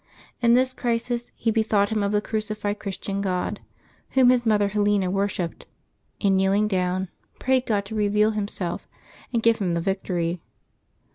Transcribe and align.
In 0.41 0.53
this 0.55 0.73
crisis 0.73 1.31
he 1.35 1.51
bethought 1.51 1.89
him 1.89 2.01
of 2.01 2.11
the 2.11 2.21
crucified 2.23 2.79
Christian 2.79 3.21
Grod 3.21 3.59
Whom 4.17 4.31
his 4.31 4.47
mother 4.47 4.69
Helena 4.69 5.11
worshipped, 5.11 5.67
and 6.19 6.35
kneeling 6.35 6.67
down, 6.67 7.09
prayed 7.37 7.67
God 7.67 7.85
to 7.85 7.93
reveal 7.93 8.31
Himself 8.31 8.87
and 9.31 9.43
give 9.43 9.59
him 9.59 9.75
the 9.75 9.79
victory. 9.79 10.41